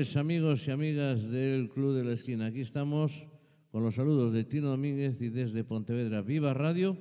[0.00, 2.46] noches, amigos y amigas del Club de la Esquina.
[2.46, 3.26] Aquí estamos
[3.70, 6.96] con los saludos de Tino Domínguez y desde Pontevedra Viva Radio,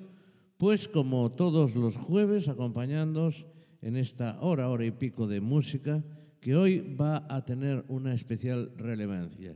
[0.57, 3.45] pues como todos los jueves, acompañándonos
[3.81, 6.03] en esta hora, hora y pico de música
[6.41, 9.55] que hoy va a tener una especial relevancia.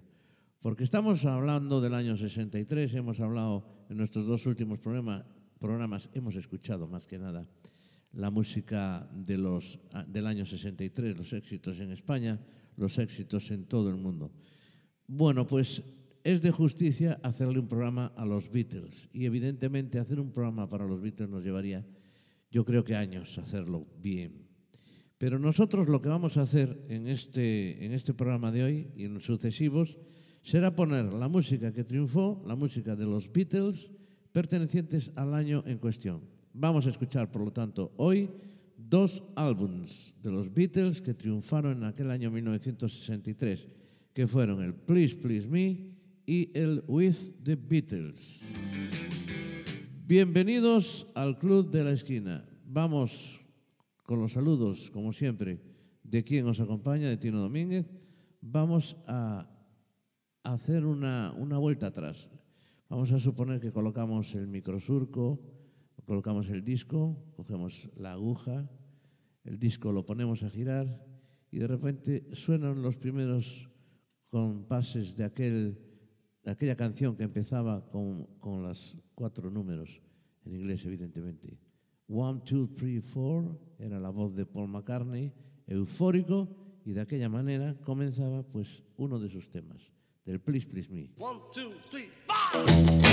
[0.62, 5.25] Porque estamos hablando del año 63, hemos hablado en nuestros dos últimos programas,
[5.59, 7.45] programas hemos escuchado más que nada
[8.14, 12.39] la música de los, del año 63, los éxitos en España,
[12.77, 14.32] los éxitos en todo el mundo.
[15.08, 15.84] Bueno, pues
[16.23, 20.86] es de justicia hacerle un programa a los Beatles y evidentemente hacer un programa para
[20.88, 21.86] los Beatles nos llevaría,
[22.50, 24.47] yo creo que años hacerlo bien.
[25.17, 29.06] Pero nosotros lo que vamos a hacer en este, en este programa de hoy y
[29.06, 29.97] en sucesivos
[30.42, 33.92] será poner la música que triunfó, la música de los Beatles,
[34.31, 36.22] pertenecientes al año en cuestión.
[36.53, 38.30] Vamos a escuchar, por lo tanto, hoy
[38.94, 43.67] dos álbums de los Beatles que triunfaron en aquel año 1963,
[44.13, 48.39] que fueron el Please Please Me y el With the Beatles.
[50.05, 52.45] Bienvenidos al Club de la Esquina.
[52.67, 53.41] Vamos
[54.03, 55.59] con los saludos, como siempre,
[56.03, 57.88] de quien nos acompaña, de Tino Domínguez.
[58.41, 59.50] Vamos a
[60.44, 62.30] hacer una, una vuelta atrás.
[62.89, 65.41] Vamos a suponer que colocamos el microsurco,
[66.05, 68.69] colocamos el disco, cogemos la aguja,
[69.44, 71.05] el disco lo ponemos a girar
[71.52, 73.69] y de repente suenan los primeros
[74.30, 75.77] compases de, aquel,
[76.44, 80.02] de aquella canción que empezaba con, con los cuatro números,
[80.45, 81.58] en inglés evidentemente.
[82.08, 85.31] One, two, three, four era la voz de Paul McCartney,
[85.67, 86.50] eufórico,
[86.85, 89.91] y de aquella manera comenzaba pues uno de sus temas,
[90.25, 91.09] del Please Please Me.
[91.18, 92.09] One, two, three,
[92.53, 93.12] Well,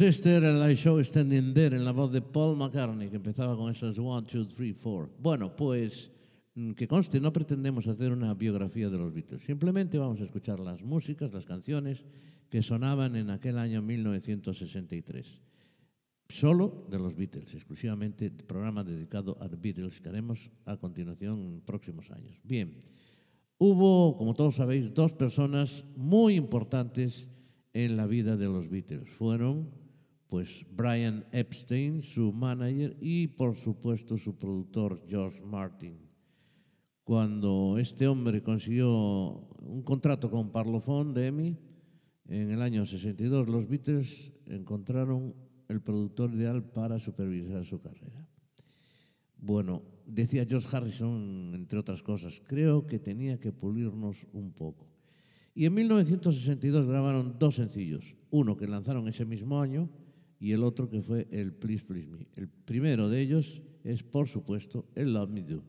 [0.00, 3.70] Este era el show Standing There en la voz de Paul McCartney, que empezaba con
[3.70, 5.10] esas 1, 2, 3, 4.
[5.18, 6.10] Bueno, pues
[6.54, 9.42] mm, que conste, no pretendemos hacer una biografía de los Beatles.
[9.42, 12.06] Simplemente vamos a escuchar las músicas, las canciones
[12.48, 15.42] que sonaban en aquel año 1963.
[16.30, 21.60] solo de los Beatles, exclusivamente programa dedicado a los Beatles que haremos a continuación en
[21.60, 22.40] próximos años.
[22.42, 22.72] Bien,
[23.58, 27.28] hubo, como todos sabéis, dos personas muy importantes
[27.74, 29.10] en la vida de los Beatles.
[29.10, 29.79] Fueron
[30.30, 35.98] pues Brian Epstein, su manager, y por supuesto su productor George Martin.
[37.02, 38.88] Cuando este hombre consiguió
[39.58, 41.58] un contrato con Parlophone de EMI,
[42.28, 45.34] en el año 62 los Beatles encontraron
[45.68, 48.28] el productor ideal para supervisar su carrera.
[49.36, 54.86] Bueno, decía George Harrison, entre otras cosas, creo que tenía que pulirnos un poco.
[55.54, 59.90] Y en 1962 grabaron dos sencillos, uno que lanzaron ese mismo año
[60.40, 62.26] y el otro que fue el Please Please Me.
[62.34, 65.62] El primero de ellos es, por supuesto, el Love Me Do.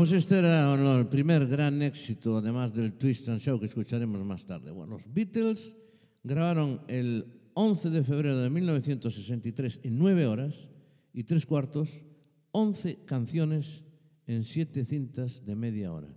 [0.00, 4.46] Pues este era el primer gran éxito, además del Twist and Show que escucharemos más
[4.46, 4.70] tarde.
[4.70, 5.74] Bueno, los Beatles
[6.24, 10.70] grabaron el 11 de febrero de 1963 en nueve horas
[11.12, 11.90] y tres cuartos,
[12.52, 13.82] 11 canciones
[14.26, 16.08] en siete cintas de media hora.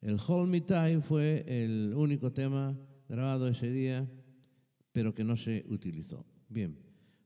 [0.00, 2.76] El Hold Me Tight fue el único tema
[3.08, 4.10] grabado ese día,
[4.90, 6.26] pero que no se utilizó.
[6.48, 6.76] Bien,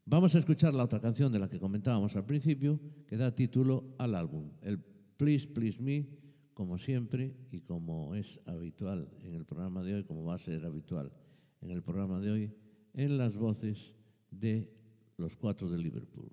[0.04, 3.94] vamos a escuchar la otra canción de la que comentábamos al principio, que da título
[3.96, 4.84] al álbum, el
[5.16, 6.06] Please, Please Me,
[6.54, 10.64] como siempre y como es habitual en el programa de hoy, como va a ser
[10.64, 11.12] habitual
[11.60, 12.52] en el programa de hoy,
[12.94, 13.94] en las voces
[14.30, 14.70] de
[15.16, 16.32] los cuatro de Liverpool.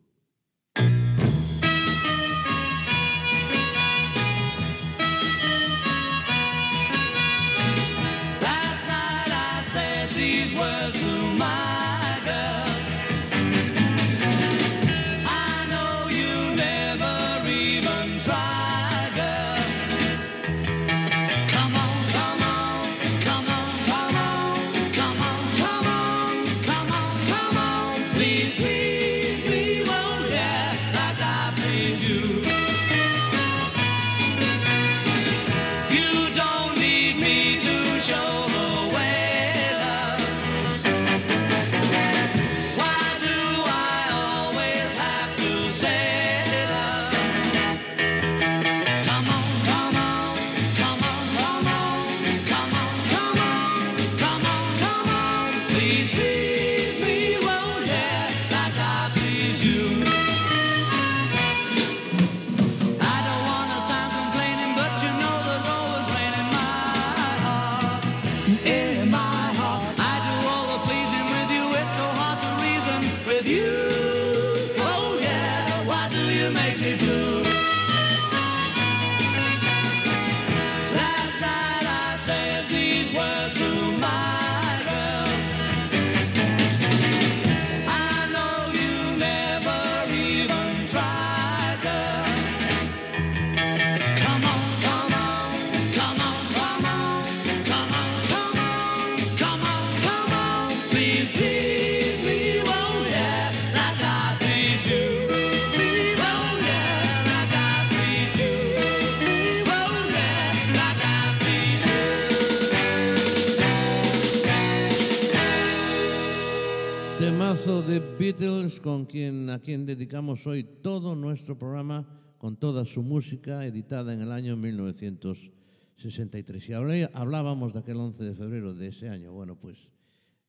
[118.31, 122.07] Beatles, con quien, a quien dedicamos hoy todo nuestro programa,
[122.37, 126.69] con toda su música editada en el año 1963.
[126.69, 126.73] Y
[127.11, 129.33] hablábamos de aquel 11 de febrero de ese año.
[129.33, 129.91] Bueno, pues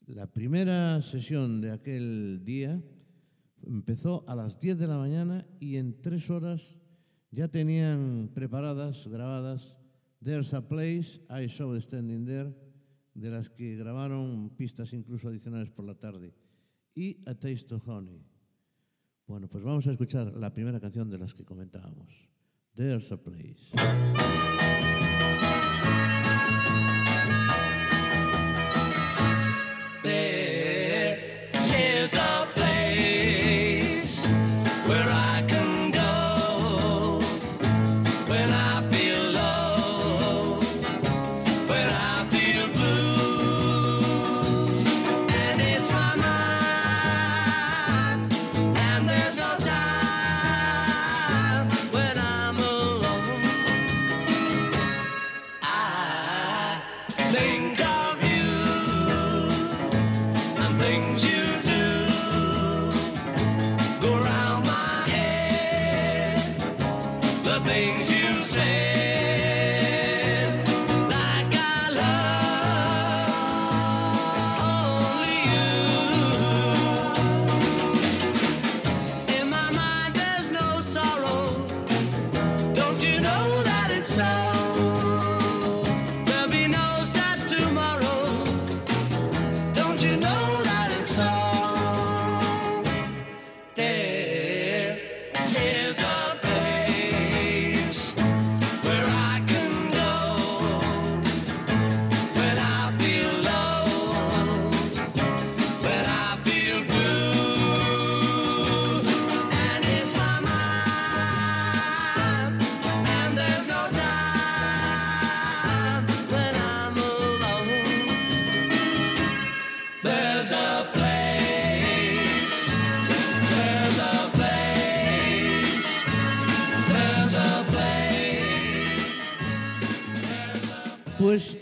[0.06, 2.80] la primera sesión de aquel día
[3.66, 6.78] empezó a las 10 de la mañana y en tres horas
[7.32, 9.76] ya tenían preparadas, grabadas,
[10.22, 12.54] There's a Place, I Saw Standing There,
[13.14, 16.32] de las que grabaron pistas incluso adicionales por la tarde
[16.94, 18.24] y A Taste of Honey.
[19.26, 22.12] Bueno, pues vamos a escuchar la primera canción de las que comentábamos.
[22.74, 23.70] There's a Place.
[30.02, 32.71] There is a place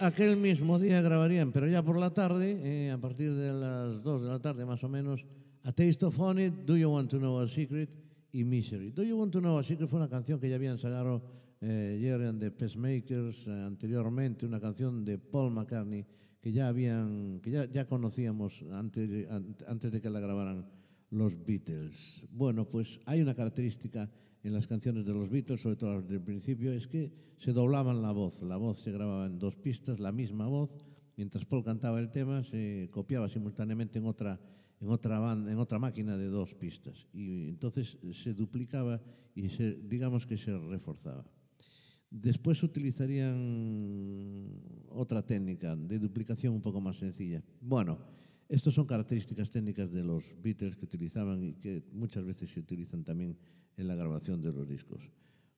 [0.00, 4.22] aquel mismo día grabarían, pero ya por la tarde, eh, a partir de las 2
[4.22, 5.24] de la tarde más o menos,
[5.62, 7.90] A Taste of Honey, Do You Want to Know a Secret
[8.32, 8.90] y Misery.
[8.90, 11.22] Do You Want to Know a Secret fue una canción que ya habían sacado
[11.60, 16.06] eh, Jerry and the Pacemakers eh, anteriormente, una canción de Paul McCartney
[16.40, 19.28] que ya habían, que ya, ya conocíamos antes,
[19.66, 20.64] antes de que la grabaran
[21.10, 22.26] los Beatles.
[22.30, 24.08] Bueno, pues hay una característica
[24.42, 28.02] en las canciones de los Beatles, sobre todo las del principio, es que se doblaban
[28.02, 28.42] la voz.
[28.42, 30.70] La voz se grababa en dos pistas, la misma voz.
[31.16, 34.40] Mientras Paul cantaba el tema, se copiaba simultáneamente en otra,
[34.80, 37.06] en otra, banda, en otra máquina de dos pistas.
[37.12, 39.00] Y entonces se duplicaba
[39.34, 41.24] y se, digamos que se reforzaba.
[42.10, 47.44] Después utilizarían otra técnica de duplicación un poco más sencilla.
[47.60, 47.98] Bueno,
[48.48, 53.04] estas son características técnicas de los Beatles que utilizaban y que muchas veces se utilizan
[53.04, 53.36] también
[53.80, 55.00] en la grabación de los discos.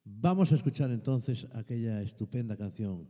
[0.04, 3.06] Vamos a escuchar entonces aquella estupenda canción,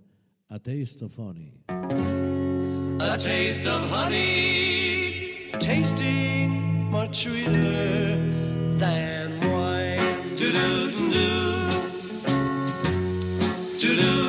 [0.49, 1.65] A Taste of Honey.
[1.69, 8.17] A taste of honey, tasting much sweeter
[8.79, 10.37] than wine.
[10.37, 11.33] Do-do-do-do.
[13.79, 14.22] Do-do-do-do.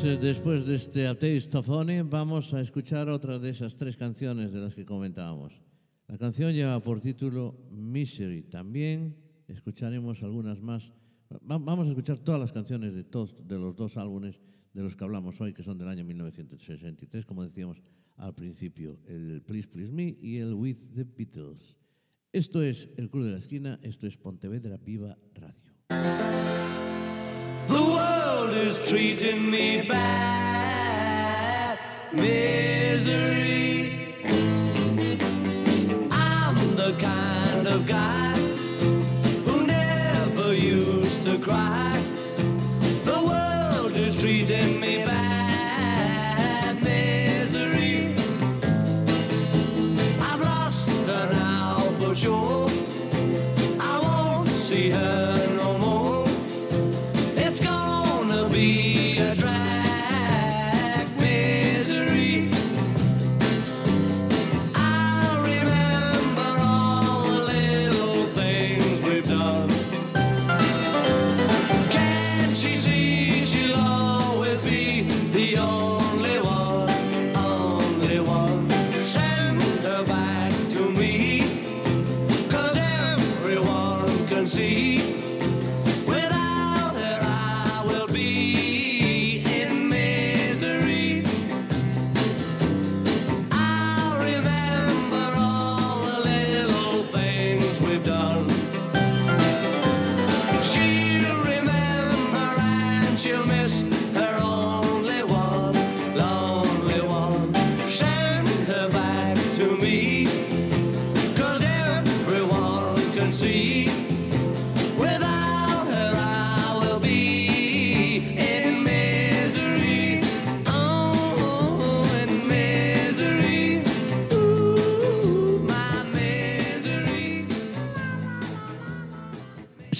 [0.00, 1.08] Pues eh, después de este
[1.58, 5.52] of Honey vamos a escuchar otra de esas tres canciones de las que comentábamos.
[6.08, 8.42] La canción lleva por título Misery.
[8.42, 9.16] También
[9.48, 10.92] escucharemos algunas más.
[11.32, 14.40] Va- vamos a escuchar todas las canciones de, todos, de los dos álbumes
[14.72, 17.82] de los que hablamos hoy, que son del año 1963, como decíamos
[18.16, 21.76] al principio, el Please Please Me y el With the Beatles.
[22.32, 25.70] Esto es El Club de la Esquina, esto es Pontevedra Viva Radio.
[27.70, 31.78] The world is treating me bad.
[32.12, 34.16] Misery.
[36.10, 38.32] I'm the kind of guy
[39.46, 41.89] who never used to cry.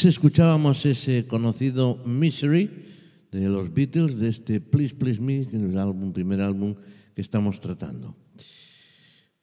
[0.00, 2.70] Pues escuchábamos ese conocido Misery
[3.30, 6.74] de los Beatles, de este Please Please Me, que es el álbum, primer álbum
[7.14, 8.16] que estamos tratando.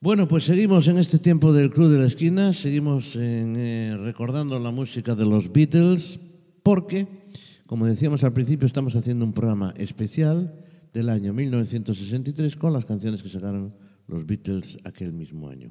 [0.02, 4.72] Bueno, pues seguimos en este tiempo del Club de la Esquina, seguimos eh, recordando la
[4.72, 6.20] música de los Beatles,
[6.64, 7.06] porque,
[7.68, 13.22] como decíamos al principio, estamos haciendo un programa especial del año 1963 con las canciones
[13.22, 13.76] que sacaron
[14.08, 15.70] los Beatles aquel mismo año.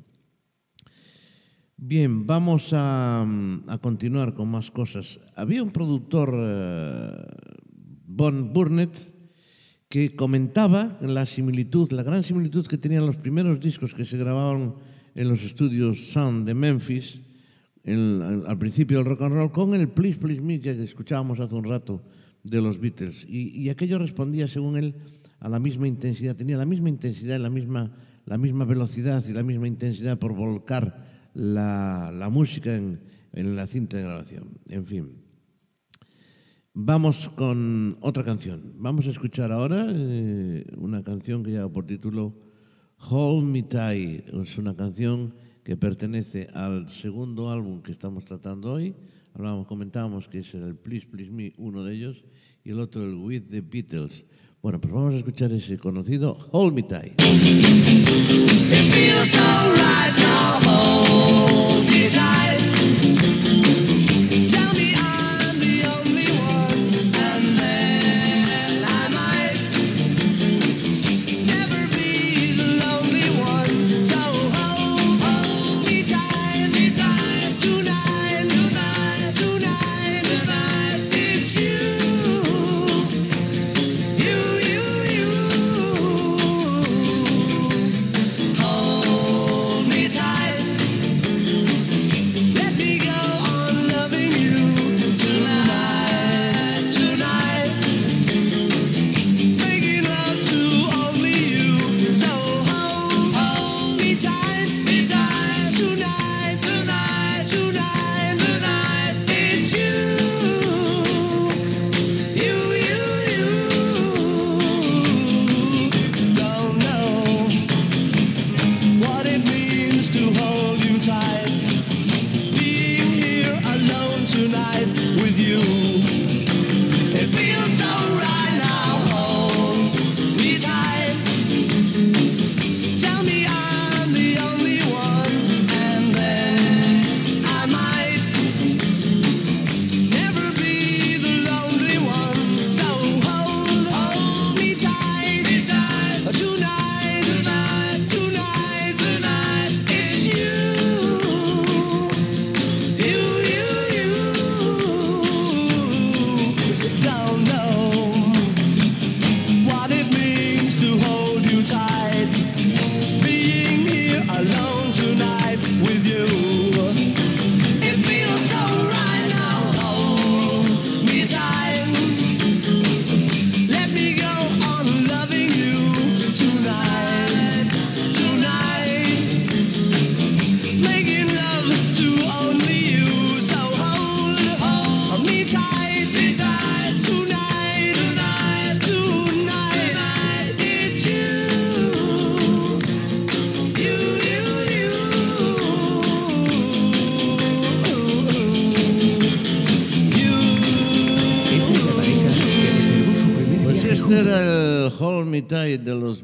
[1.78, 5.20] Bien, vamos a, mm, a continuar con más cosas.
[5.36, 7.10] Había un productor, eh,
[8.06, 8.96] Von Burnett,
[9.90, 14.76] que comentaba la similitud, la gran similitud que tenían los primeros discos que se grabaron
[15.14, 17.20] en los estudios Sound de Memphis,
[17.84, 21.64] al principio del rock and roll, con el Please Please Me que escuchábamos hace un
[21.64, 22.02] rato
[22.42, 23.26] de los Beatles.
[23.28, 24.94] Y, y aquello respondía, según él,
[25.40, 29.42] a la misma intensidad, tenía la misma intensidad, la misma, la misma velocidad y la
[29.42, 33.00] misma intensidad por volcar la, la música en,
[33.32, 34.58] en la cinta de grabación.
[34.68, 35.10] En fin.
[36.72, 38.74] Vamos con otra canción.
[38.76, 42.34] Vamos a escuchar ahora eh, una canción que lleva por título
[43.10, 44.28] Hold Me Tight.
[44.28, 48.94] Es una canción que pertenece al segundo álbum que estamos tratando hoy.
[49.34, 52.24] Hablábamos, comentábamos que era el Please Please Me, uno de ellos,
[52.64, 54.24] y el otro el With the Beatles.
[54.62, 57.20] Bueno, pues vamos a escuchar ese conocido Hold Me Tight.
[58.28, 60.62] It feels alright, I'm
[62.10, 62.45] tight.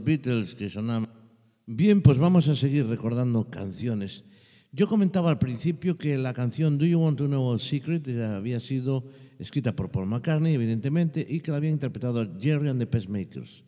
[0.05, 1.09] Beatles que sonaba.
[1.67, 4.25] Bien, pues vamos a seguir recordando canciones.
[4.73, 8.59] Yo comentaba al principio que la canción Do You Want to Know a Secret había
[8.59, 9.05] sido
[9.39, 13.65] escrita por Paul McCartney, evidentemente, y que la había interpretado Jerry and the Pacemakers.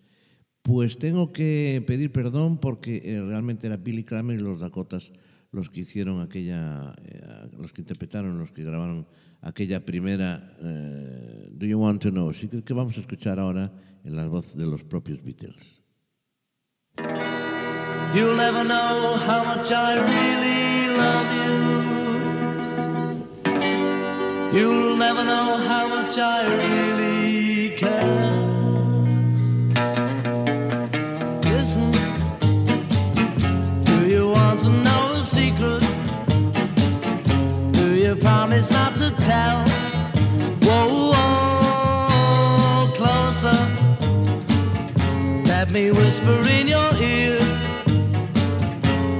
[0.62, 5.12] Pues tengo que pedir perdón porque eh, realmente era Billy Kramer y los Dakotas
[5.52, 9.06] los que hicieron aquella, eh, los que interpretaron, los que grabaron
[9.42, 12.32] aquella primera eh, Do You Want to Know?
[12.32, 13.70] Sí que vamos a escuchar ahora
[14.04, 15.83] en la voz de los propios Beatles.
[16.96, 21.32] You'll never know how much I really love
[24.52, 24.58] you.
[24.58, 28.30] You'll never know how much I really care.
[31.50, 31.90] Listen,
[33.84, 35.82] do you want to know a secret?
[37.72, 39.63] Do you promise not to tell?
[45.74, 47.40] Me whisper in your ear.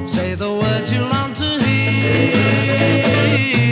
[0.06, 3.63] Say the words you long to hear.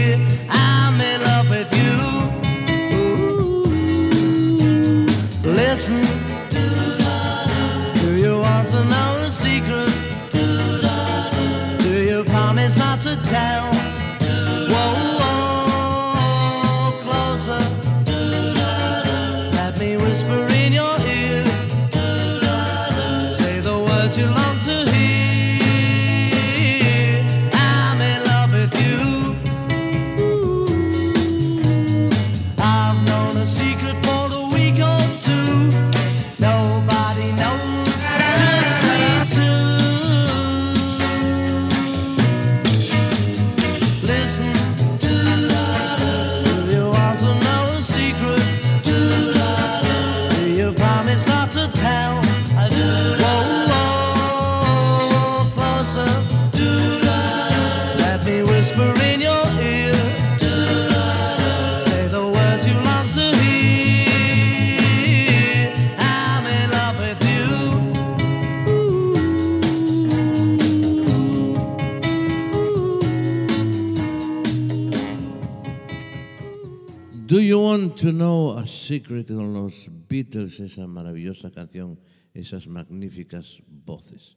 [79.03, 81.99] Secret con los Beatles, esa maravillosa canción,
[82.35, 84.37] esas magníficas voces.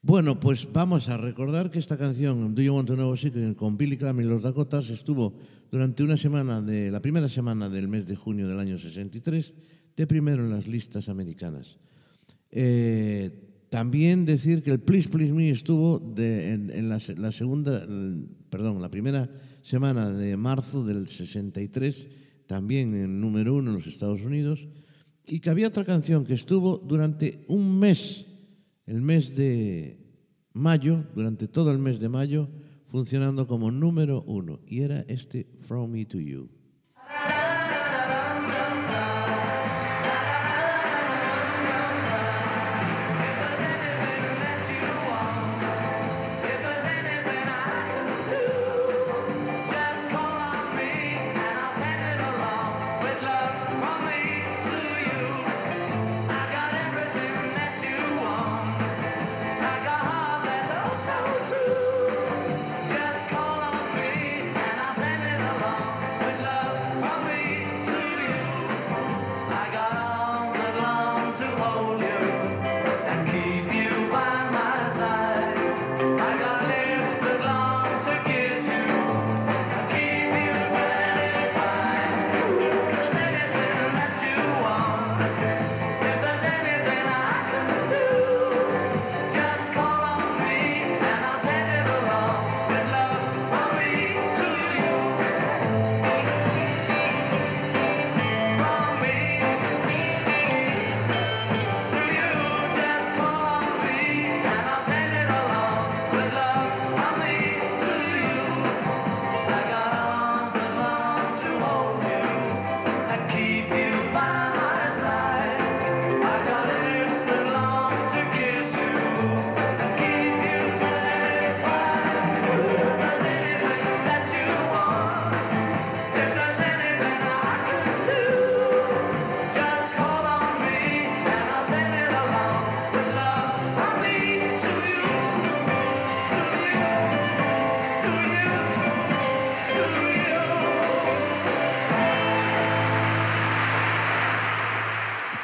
[0.00, 3.76] Bueno, pues vamos a recordar que esta canción, Do You Want to Know Secret, con
[3.76, 5.36] Billy Cram y los Dakotas, estuvo
[5.70, 9.52] durante una semana, de la primera semana del mes de junio del año 63,
[9.94, 11.78] de primero en las listas americanas.
[12.50, 13.30] Eh,
[13.68, 17.86] también decir que el Please Please Me estuvo de- en, en la, se- la segunda,
[18.50, 19.30] perdón, la primera
[19.62, 22.08] semana de marzo del 63,
[22.46, 24.66] también en número uno en los Estados Unidos,
[25.26, 28.26] y que había otra canción que estuvo durante un mes,
[28.86, 29.98] el mes de
[30.52, 32.48] mayo, durante todo el mes de mayo,
[32.86, 36.61] funcionando como número uno, y era este From Me to You.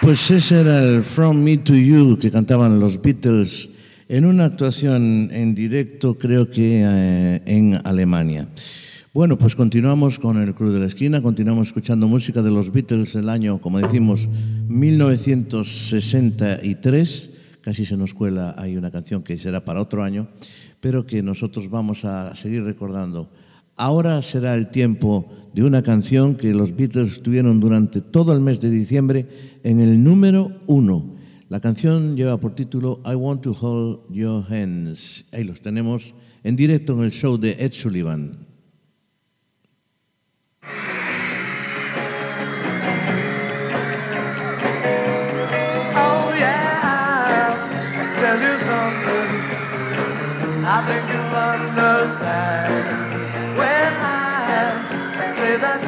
[0.09, 3.69] Pues ese era el From Me to You que cantaban los Beatles
[4.09, 8.49] en una actuación en directo, creo que eh, en Alemania.
[9.13, 13.17] Bueno, pues continuamos con el Club de la Esquina, continuamos escuchando música de los Beatles
[13.17, 14.31] el año, como decimos,
[14.69, 17.31] 1963.
[17.61, 20.27] Casi se nos cuela, hay una canción que será para otro año,
[20.81, 23.29] pero que nosotros vamos a seguir recordando.
[23.79, 28.61] Ahora será el tiempo de una canción que los Beatles tuvieron durante todo el mes
[28.61, 29.29] de diciembre
[29.63, 31.15] en el número uno.
[31.49, 35.25] La canción lleva por título I Want to Hold Your Hands.
[35.31, 36.13] Ahí los tenemos
[36.43, 38.49] en directo en el show de Ed Sullivan.
[45.95, 46.33] Oh.
[50.71, 51.09] I think
[51.79, 53.08] understand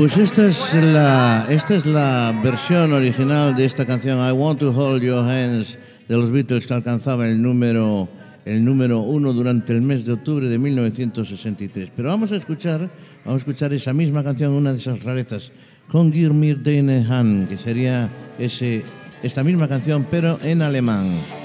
[0.00, 4.70] Pues esta es la esta es la versión original de esta canción I Want to
[4.70, 8.08] Hold Your Hands de los Beatles que alcanzaba el número
[8.46, 11.90] el número uno durante el mes de octubre de 1963.
[11.94, 12.90] Pero vamos a escuchar
[13.26, 15.52] vamos a escuchar esa misma canción, una de esas rarezas
[15.86, 18.08] con Girmir Deine Han, que sería
[18.38, 18.82] ese
[19.22, 21.39] esta misma canción pero en alemán.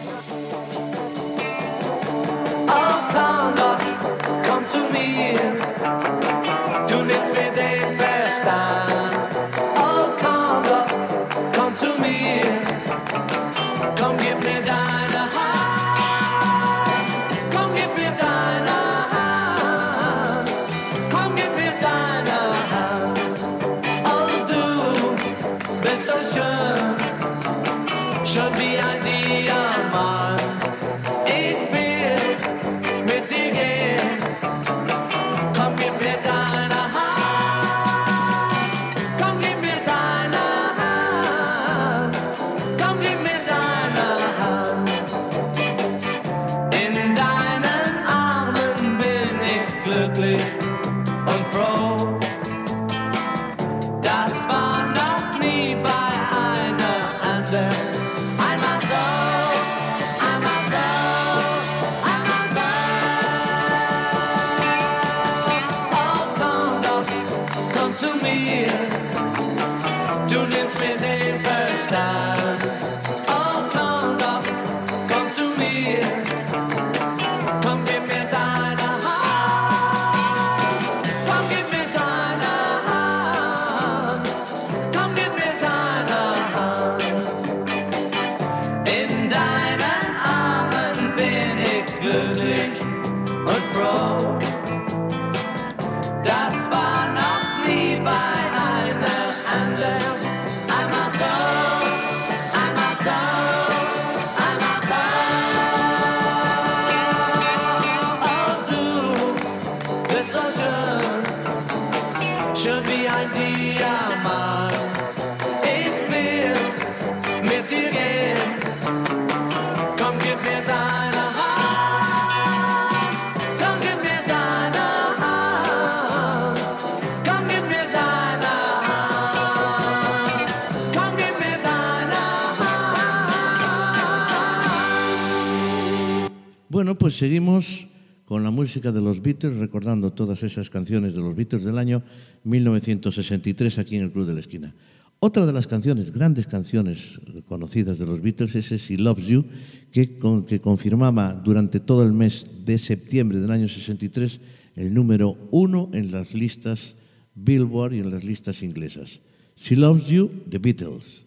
[136.95, 137.87] Bueno, pues seguimos
[138.23, 142.01] con la música de los Beatles, recordando todas esas canciones de los Beatles del año
[142.45, 144.73] 1963 aquí en el Club de la Esquina.
[145.19, 149.43] Otra de las canciones, grandes canciones conocidas de los Beatles es She Loves You,
[149.91, 154.39] que, con- que confirmaba durante todo el mes de septiembre del año 63
[154.77, 156.95] el número uno en las listas
[157.35, 159.19] Billboard y en las listas inglesas.
[159.57, 161.25] She Loves You, The Beatles.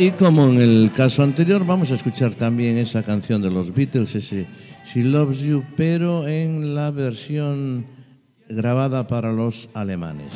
[0.00, 4.14] Y como en el caso anterior, vamos a escuchar también esa canción de los Beatles,
[4.14, 4.46] ese
[4.86, 7.84] She Loves You, pero en la versión
[8.48, 10.32] grabada para los alemanes.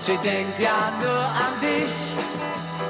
[0.00, 1.92] Sie denkt ja nur an dich.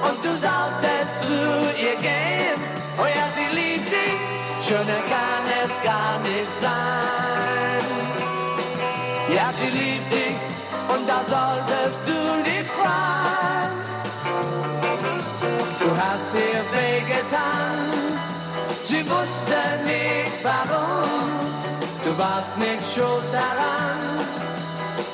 [0.06, 1.42] Und du solltest zu
[1.76, 2.58] ihr gehen.
[2.98, 4.20] Oh ja, sie liebt dich.
[4.64, 7.84] Schöner kann es gar nicht sein.
[9.34, 10.36] Ja, sie liebt dich
[10.88, 13.72] und da solltest du dich freuen.
[15.80, 17.76] Du hast ihr wehgetan,
[18.84, 21.30] sie wusste nicht warum.
[22.04, 24.49] Du warst nicht schuld daran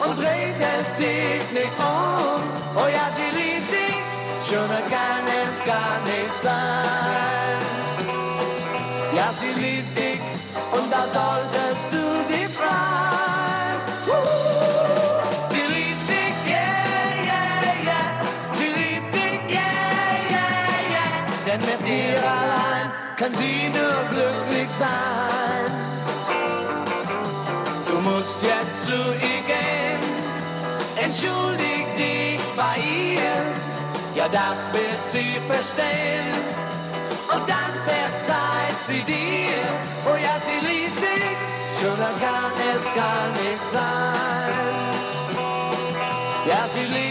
[0.01, 2.43] und drehst dich nicht um.
[2.75, 4.03] Oh ja, sie liebt dich,
[4.49, 7.59] schöner kann es gar nicht sein.
[9.15, 10.21] Ja, sie liebt dich
[10.73, 13.79] und da solltest du dich freuen.
[15.51, 16.61] Sie liebt dich, yeah,
[17.31, 18.09] yeah, yeah.
[18.53, 19.63] Sie liebt dich, yeah,
[20.31, 21.11] yeah, yeah.
[21.47, 25.71] Denn mit dir allein kann sie nur glücklich sein.
[27.89, 29.36] Du musst jetzt zu ihr
[31.17, 33.41] entschuldig dich bei ihr.
[34.15, 36.45] Ja, das wird sie verstehen
[37.33, 39.63] und dann verzeiht sie dir.
[40.05, 41.37] Oh ja, sie liebt dich,
[41.81, 44.55] schöner kann es gar nicht sein.
[46.49, 47.06] Ja, sie liebt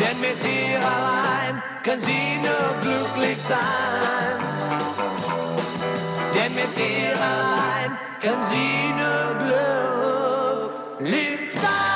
[0.00, 4.38] Denn mit dir allein kann sie nur glücklich sein.
[6.34, 9.34] Denn mit dir allein kann sie nur
[10.98, 11.91] glücklich sein.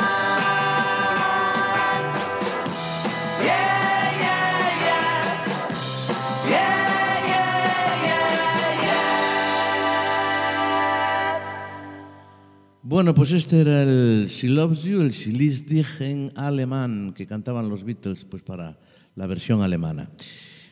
[12.88, 17.82] Bueno, pues este era el She Loves You, el She en alemán, que cantaban los
[17.82, 18.78] Beatles pues para
[19.16, 20.08] la versión alemana.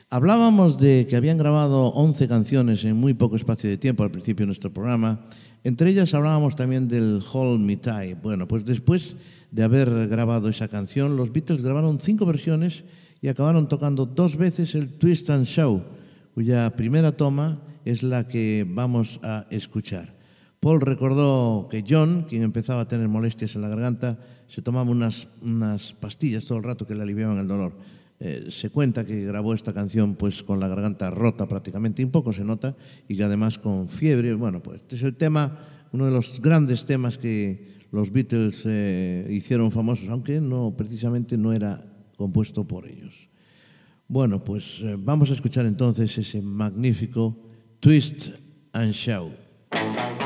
[0.09, 4.43] Hablábamos de que habían grabado 11 canciones en muy poco espacio de tiempo al principio
[4.43, 5.25] de nuestro programa.
[5.65, 8.21] Entre ellas hablábamos también del Hold Me Tight.
[8.21, 9.17] Bueno, pues después
[9.51, 12.85] de haber grabado esa canción, los Beatles grabaron cinco versiones
[13.21, 15.83] y acabaron tocando dos veces el Twist and Show,
[16.33, 20.14] cuya primera toma es la que vamos a escuchar.
[20.65, 25.27] Paul recordó que John, quien empezaba a tener molestias en la garganta, se tomaba unas,
[25.43, 27.77] unas pastillas todo el rato que le aliviaban el dolor.
[28.19, 32.33] Eh, se cuenta que grabó esta canción pues con la garganta rota prácticamente, un poco
[32.33, 32.75] se nota,
[33.07, 34.33] y que además con fiebre.
[34.33, 35.59] Bueno, pues este es el tema,
[35.91, 41.53] uno de los grandes temas que los Beatles eh, hicieron famosos, aunque no precisamente no
[41.53, 41.79] era
[42.17, 43.29] compuesto por ellos.
[44.07, 47.37] Bueno, pues eh, vamos a escuchar entonces ese magnífico
[47.79, 48.29] Twist
[48.73, 50.24] and Shout.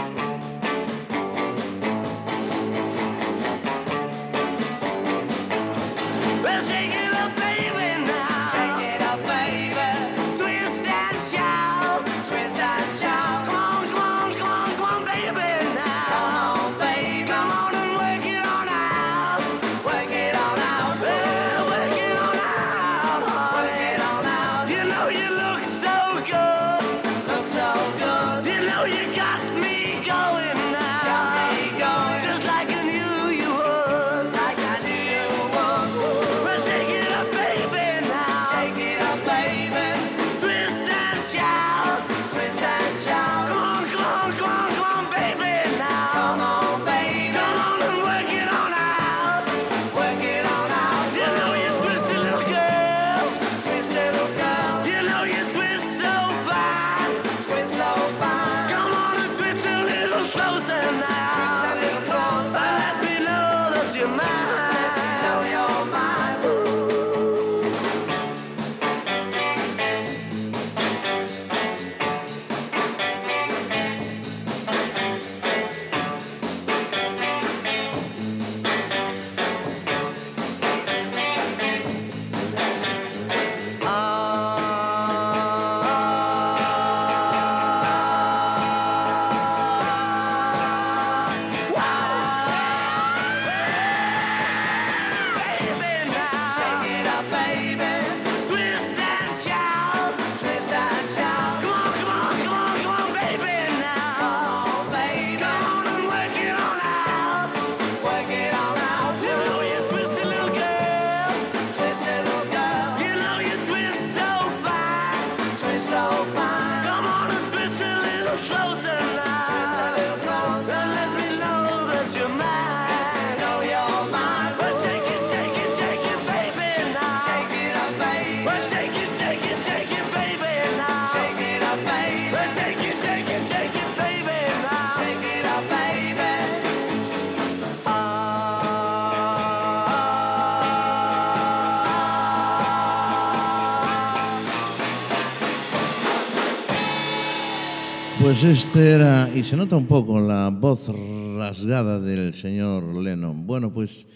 [148.41, 150.87] Pues este era, y se nota un poco la voz
[151.35, 153.45] rasgada del señor Lennon.
[153.45, 154.07] Bueno, pues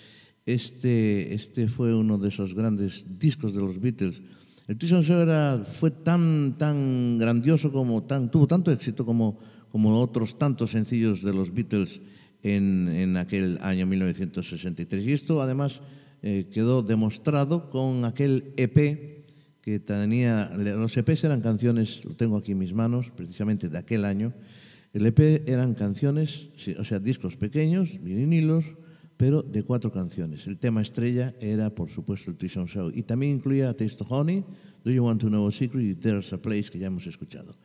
[0.46, 4.22] este, este fue uno de esos grandes discos de los Beatles.
[4.70, 10.00] El and Shout era- fue tan, tan grandioso como tan, tuvo tanto éxito como, como
[10.00, 12.00] otros tantos sencillos de los Beatles
[12.44, 15.06] en, en aquel año 1963.
[15.06, 15.82] Y esto además
[16.22, 19.23] eh, quedó demostrado con aquel EP
[19.64, 24.04] que tenía, los EPs eran canciones, lo tengo aquí en mis manos, precisamente de aquel
[24.04, 24.34] año.
[24.92, 28.66] El EP eran canciones, o sea, discos pequeños, vinilos,
[29.16, 30.48] pero de cuatro canciones.
[30.48, 32.98] El tema estrella era, por supuesto, el and Shout.
[32.98, 34.44] Y también incluía Taste of Honey,
[34.84, 37.56] Do You Want to Know a Secret y There's a Place, que ya hemos escuchado.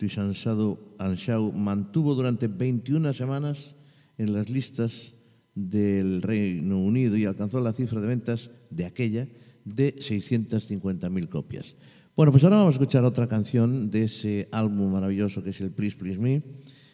[0.00, 3.74] And Shout mantuvo durante 21 semanas
[4.16, 5.12] en las listas
[5.54, 9.28] del Reino Unido y alcanzó la cifra de ventas de aquella
[9.64, 11.74] de 650.000 copias.
[12.14, 15.72] Bueno, pues ahora vamos a escuchar otra canción de ese álbum maravilloso que es el
[15.72, 16.42] Please Please Me,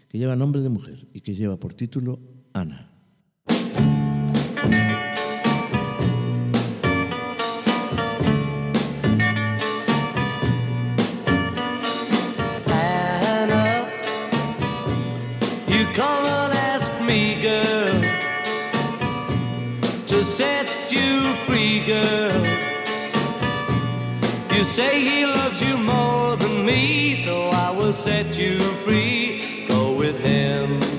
[0.09, 2.21] que lleva nombre de mujer y que lleva por título
[2.53, 2.93] Ana.
[20.39, 22.48] Set you free, girl.
[24.59, 29.41] You say he loves you more than me, so I will set you free.
[29.69, 30.98] Go with him.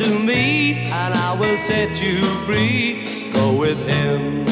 [0.00, 3.04] To me, and I will set you free.
[3.32, 4.49] Go with him.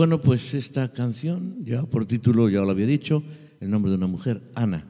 [0.00, 3.22] Bueno, pues esta canción ya por título, ya lo había dicho,
[3.60, 4.86] el nombre de una mujer, Ana.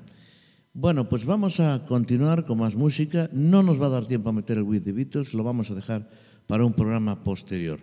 [0.72, 3.28] Bueno, pues vamos a continuar con más música.
[3.32, 5.74] No nos va a dar tiempo a meter el With the Beatles, lo vamos a
[5.74, 6.08] dejar
[6.46, 7.80] para un programa posterior.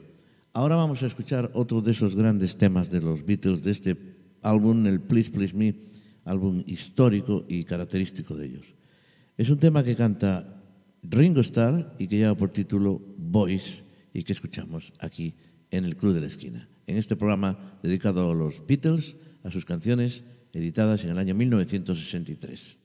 [0.53, 3.97] Ahora vamos a escuchar otro de esos grandes temas de los Beatles, de este
[4.41, 5.75] álbum, el Please Please Me,
[6.23, 8.67] álbum histórico y característico de ellos.
[9.35, 10.63] Es un tema que canta
[11.03, 15.33] Ringo Starr y que lleva por título Boys y que escuchamos aquí
[15.71, 19.65] en el Club de la Esquina, en este programa dedicado a los Beatles, a sus
[19.65, 20.23] canciones
[20.53, 22.77] editadas en el año 1963.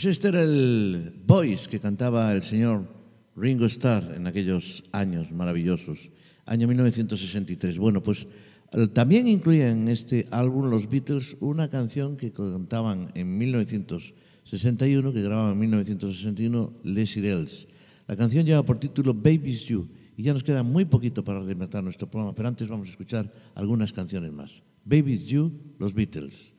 [0.00, 2.88] Pues este era el Boys que cantaba el señor
[3.36, 6.08] Ringo Starr en aquellos años maravillosos,
[6.46, 7.76] año 1963.
[7.76, 8.26] Bueno, pues
[8.72, 15.20] eh, también incluía en este álbum los Beatles una canción que cantaban en 1961, que
[15.20, 17.68] grababan en 1961 Les Irels.
[18.08, 19.86] La canción lleva por título Baby's You
[20.16, 23.30] y ya nos queda muy poquito para rematar nuestro programa, pero antes vamos a escuchar
[23.54, 24.62] algunas canciones más.
[24.82, 26.54] Baby's You, los Beatles.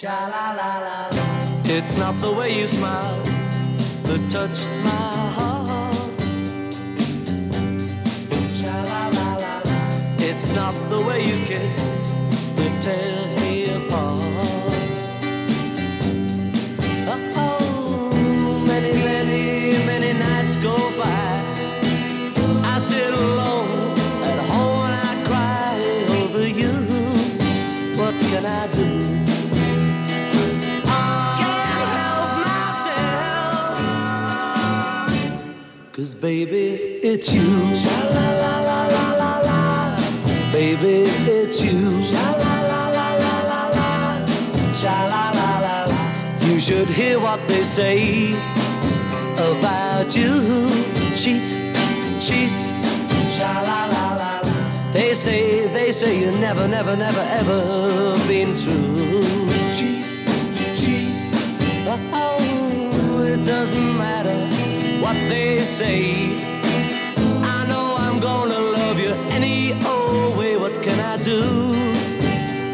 [0.00, 1.10] Sha la la la,
[1.64, 3.22] It's not the way you smile
[4.04, 5.94] that touched my heart.
[8.58, 9.60] Sha la la la,
[10.16, 11.76] It's not the way you kiss
[12.56, 14.22] that tears me apart.
[17.36, 21.30] Oh, many, many, many nights go by.
[22.72, 23.68] I sit alone
[24.32, 25.74] at home and I cry
[26.22, 26.72] over you.
[28.00, 28.89] What can I do?
[36.20, 37.48] Baby, it's you.
[40.52, 41.80] Baby, it's you.
[46.46, 48.34] You should hear what they say
[49.34, 50.68] about you.
[51.16, 51.48] Cheat,
[52.20, 52.52] cheat.
[54.92, 59.48] They say, they say you never, never, never, ever been true.
[59.72, 60.04] Cheat,
[60.74, 61.14] cheat.
[62.12, 64.39] Oh, it doesn't matter
[65.10, 66.36] what they say.
[67.56, 70.56] I know I'm gonna love you any old way.
[70.56, 71.40] What can I do?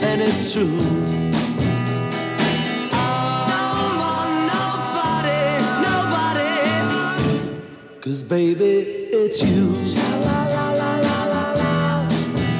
[0.09, 0.78] And it's true.
[3.53, 5.45] Don't nobody,
[5.89, 6.53] nobody.
[8.03, 8.74] Cause baby,
[9.20, 9.62] it's you.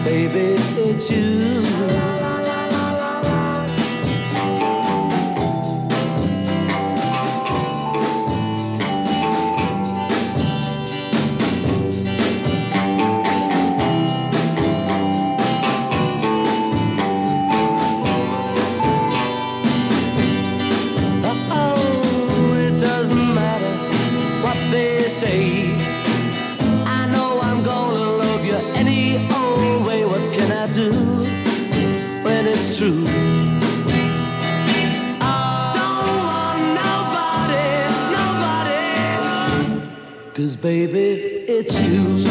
[0.05, 0.47] Baby,
[0.89, 1.86] it's you.
[40.67, 42.27] Baby, it's you.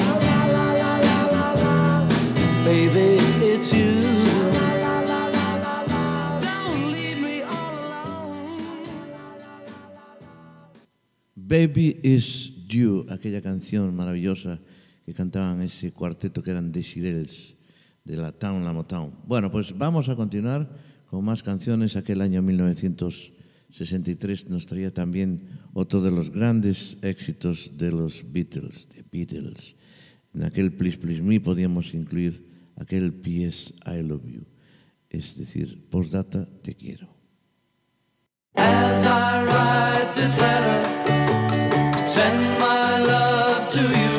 [2.65, 3.95] Baby, it's you.
[11.37, 14.59] Baby is You, aquella canción maravillosa
[15.05, 17.55] que cantaban ese cuarteto que eran Desirels
[18.03, 19.13] de la Town La Motown.
[19.25, 20.67] Bueno, pues vamos a continuar
[21.05, 21.95] con más canciones.
[21.95, 22.41] Aquel año
[23.75, 29.75] 1963 nos traía también otro de los grandes éxitos de los Beatles, de Beatles.
[30.33, 32.47] En aquel Please Please Me podíamos incluir
[32.77, 34.45] aquel PS I Love You,
[35.09, 37.09] es decir, postdata te quiero.
[38.55, 40.81] As I write this letter,
[42.07, 44.14] send my love to you.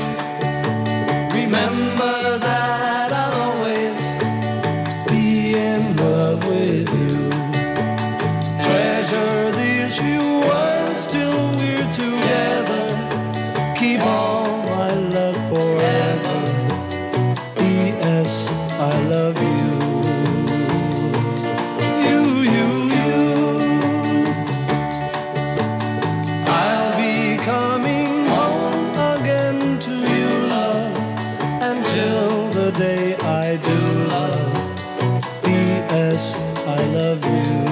[36.17, 36.35] P.S.
[36.67, 37.25] I love.
[37.27, 37.66] You,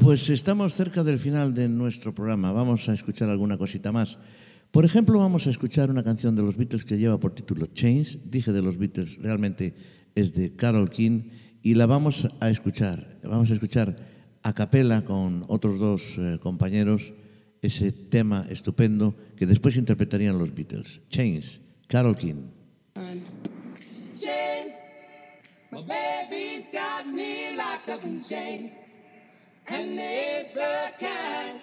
[0.00, 2.52] Pues estamos cerca del final de nuestro programa.
[2.52, 4.18] Vamos a escuchar alguna cosita más.
[4.70, 8.20] Por ejemplo, vamos a escuchar una canción de los Beatles que lleva por título Change.
[8.24, 9.74] Dije de los Beatles, realmente
[10.14, 11.30] es de Carol King
[11.62, 13.18] y la vamos a escuchar.
[13.24, 13.96] Vamos a escuchar
[14.42, 17.12] a capela con otros dos eh, compañeros
[17.60, 21.02] ese tema estupendo que después interpretarían los Beatles.
[21.08, 22.50] Change, Carol King.
[24.14, 24.84] Chains,
[25.70, 28.87] my baby's got me locked up chains.
[29.70, 31.60] and make the kind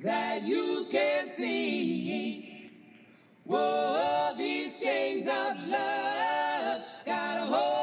[0.00, 2.70] that you can see.
[3.44, 7.79] Whoa, these chains of love got a hold.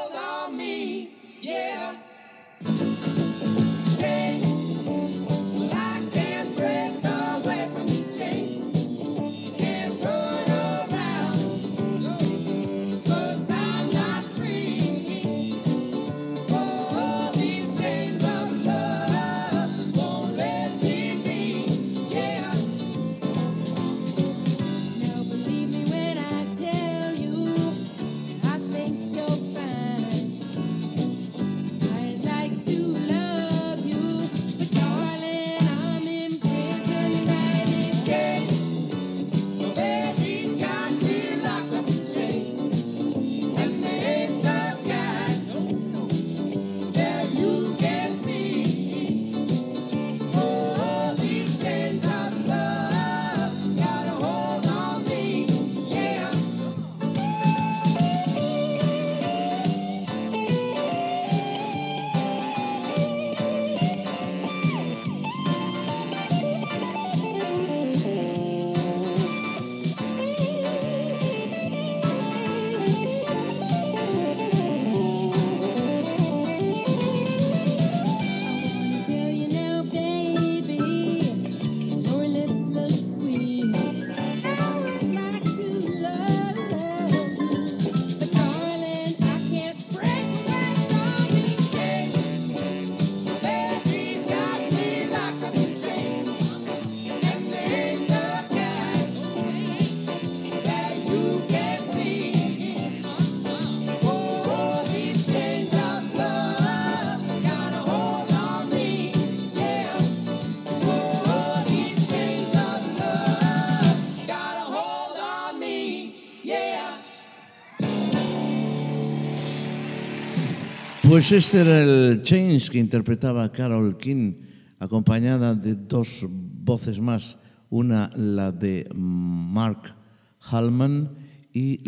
[121.18, 124.34] Pues este era el Change que interpretaba Carol King,
[124.78, 127.38] acompañada de dos voces más,
[127.70, 129.96] una la de Mark
[130.38, 131.16] Hallman
[131.52, 131.78] y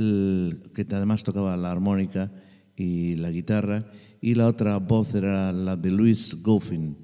[0.75, 2.33] que además tocaba la armónica
[2.75, 3.87] y la guitarra,
[4.21, 6.99] y la otra voz era la de Louis Goffin.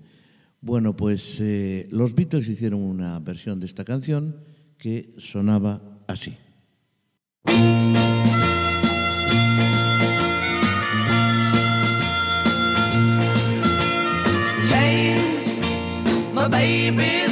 [0.61, 4.35] Bueno, pues eh, los Beatles hicieron una versión de esta canción
[4.79, 6.35] que sonaba así.
[16.91, 17.26] baby.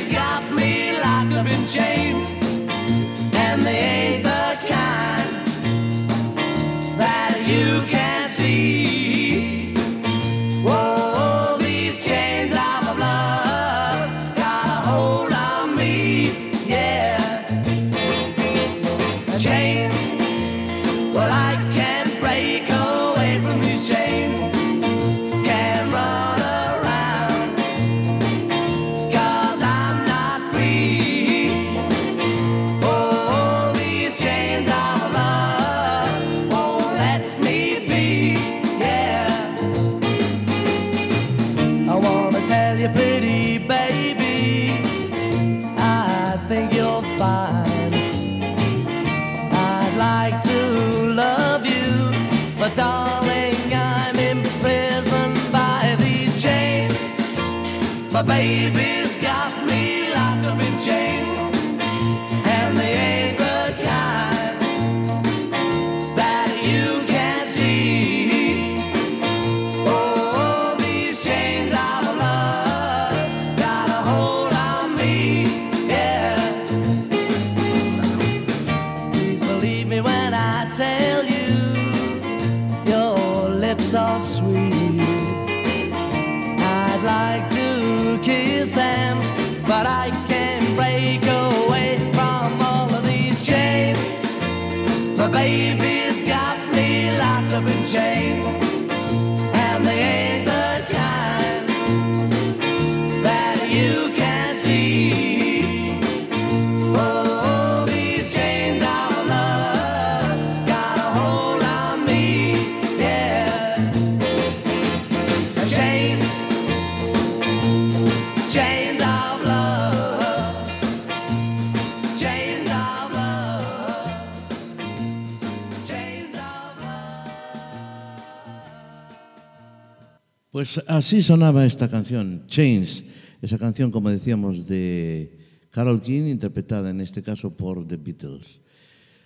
[130.65, 133.05] Pues así sonaba esta canción, Chains,
[133.43, 135.37] esa canción, como decíamos, de
[135.69, 138.63] Carol King, interpretada en este caso por The Beatles.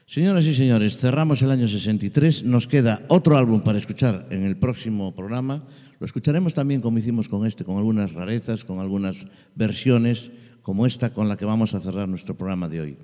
[0.04, 4.56] Señoras y señores, cerramos el año 63, nos queda otro álbum para escuchar en el
[4.56, 5.64] próximo programa.
[6.00, 9.18] Lo escucharemos también como hicimos con este, con algunas rarezas, con algunas
[9.54, 12.96] versiones, como esta con la que vamos a cerrar nuestro programa de hoy.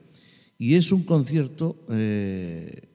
[0.58, 2.88] Y es un concierto eh,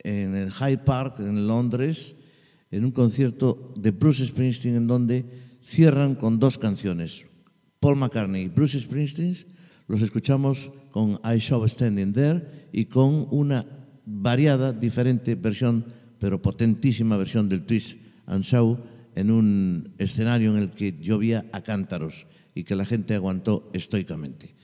[0.00, 2.16] en el Hyde Park, en Londres,
[2.74, 5.24] en un concierto de Bruce Springsteen en donde
[5.62, 7.24] cierran con dos canciones.
[7.78, 9.36] Paul McCartney y Bruce Springsteen
[9.86, 13.64] los escuchamos con I Shall Standing There y con una
[14.04, 15.84] variada, diferente versión,
[16.18, 17.96] pero potentísima versión del Twist
[18.26, 18.80] and Shout
[19.14, 24.54] en un escenario en el que llovía a cántaros y que la gente aguantó estoicamente.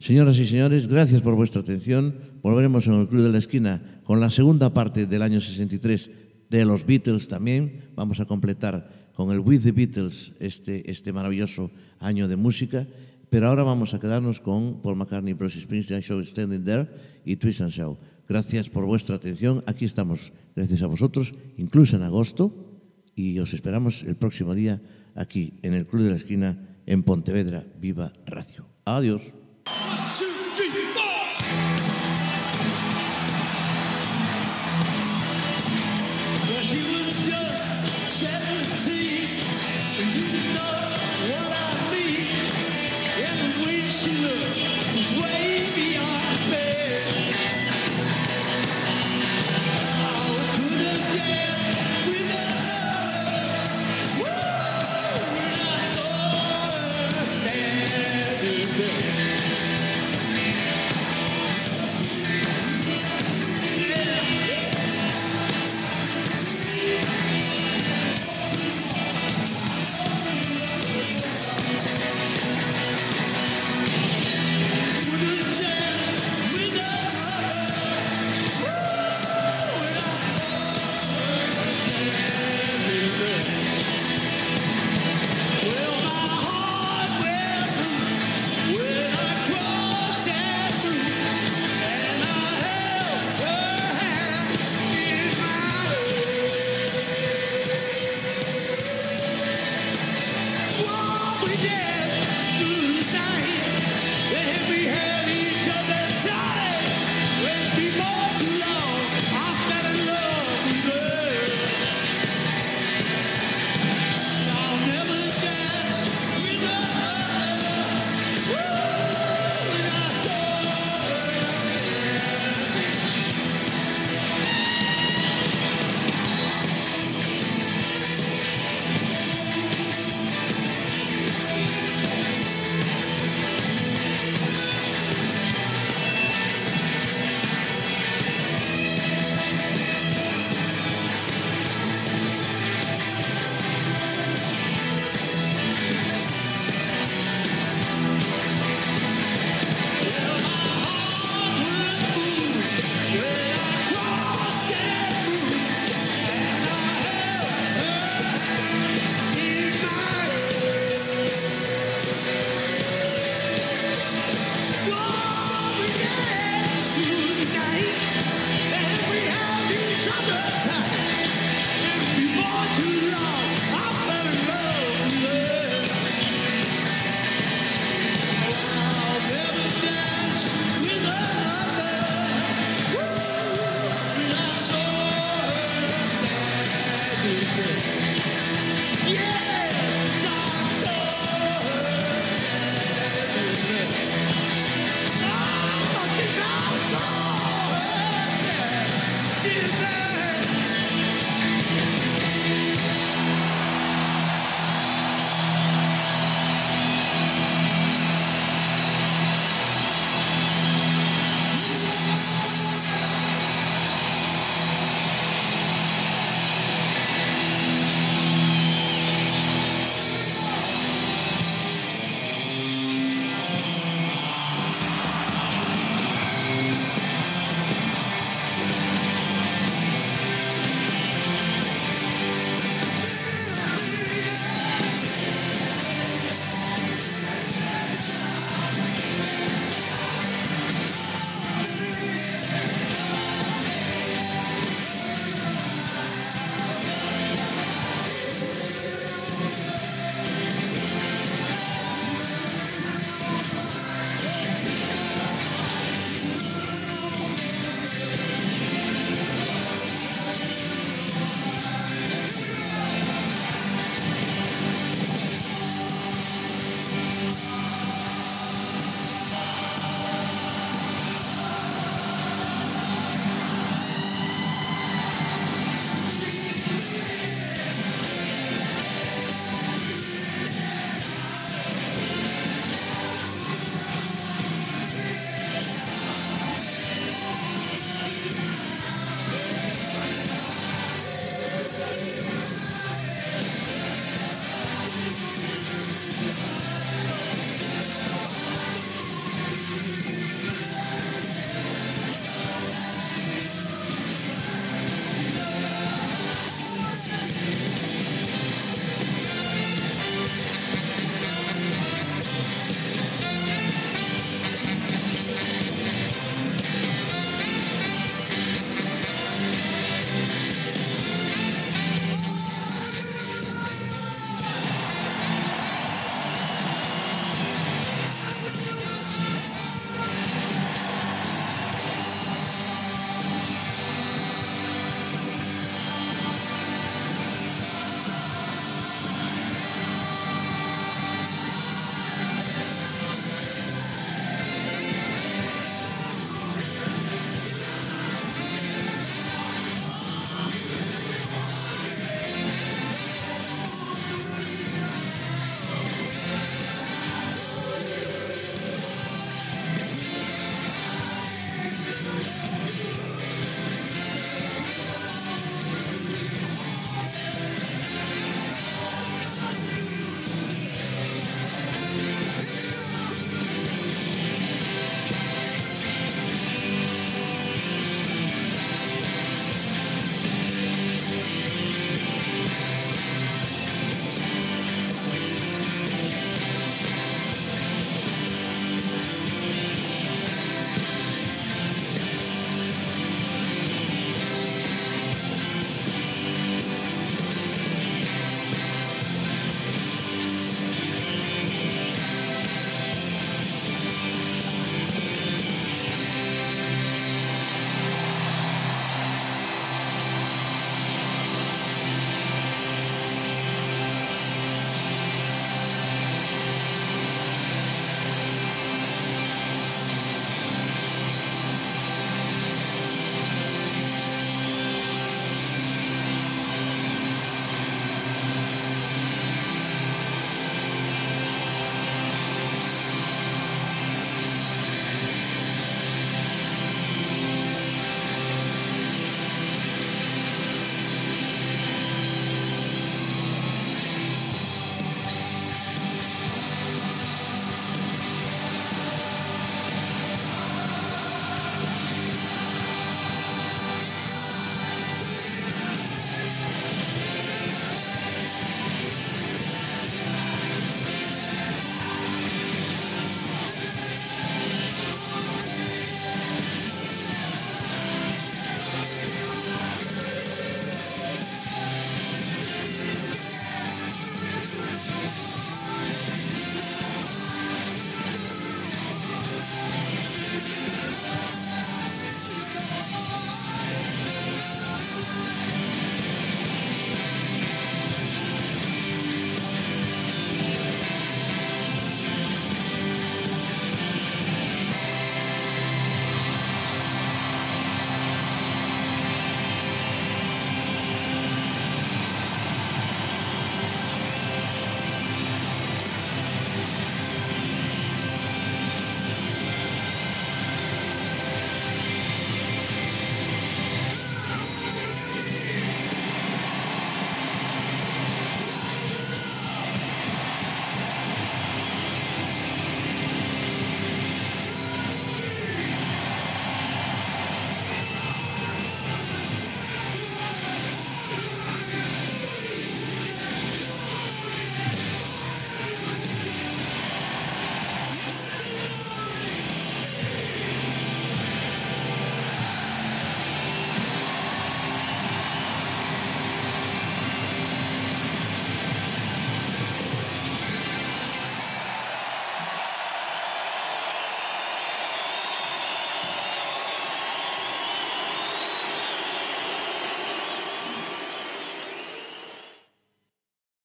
[0.00, 2.16] Señoras y señores, gracias por vuestra atención.
[2.42, 6.10] Volveremos en el Club de la Esquina con la segunda parte del año 63
[6.50, 7.90] de los Beatles también.
[7.94, 11.70] Vamos a completar con el With the Beatles este, este maravilloso
[12.00, 12.86] año de música.
[13.30, 16.88] Pero ahora vamos a quedarnos con Paul McCartney, Bruce Springsteen, Show Standing There
[17.24, 17.98] y Twist and Shout.
[18.28, 19.62] Gracias por vuestra atención.
[19.66, 22.52] Aquí estamos, gracias a vosotros, incluso en agosto.
[23.14, 24.80] Y os esperamos el próximo día
[25.14, 28.66] aquí en el Club de la Esquina en Pontevedra Viva Radio.
[28.84, 29.32] Adiós.
[36.72, 36.99] You